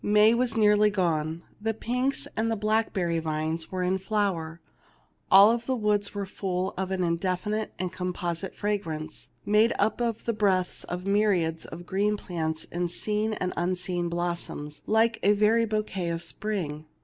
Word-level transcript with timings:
May 0.03 0.33
was 0.33 0.57
nearly 0.57 0.89
gone; 0.89 1.43
the 1.61 1.75
pinks 1.75 2.27
and 2.35 2.49
the 2.49 2.55
black 2.55 2.91
berry 2.91 3.19
vines 3.19 3.71
were 3.71 3.83
in 3.83 3.99
flower. 3.99 4.59
All 5.29 5.55
the 5.59 5.75
woods 5.75 6.15
were 6.15 6.25
full 6.25 6.73
of 6.75 6.89
an 6.89 7.03
indefinite 7.03 7.71
and 7.77 7.91
composite 7.93 8.55
fragrance, 8.55 9.29
made 9.45 9.73
up 9.77 10.01
of 10.01 10.25
the 10.25 10.33
breaths 10.33 10.83
of 10.85 11.05
myriads 11.05 11.65
of 11.65 11.85
green 11.85 12.17
plants 12.17 12.65
and 12.71 12.89
seen 12.89 13.33
and 13.33 13.53
unseen 13.55 14.09
blossoms, 14.09 14.81
like 14.87 15.19
a 15.21 15.33
very 15.33 15.65
bou 15.67 15.83
quet 15.83 16.11
of 16.11 16.23
spring. 16.23 16.87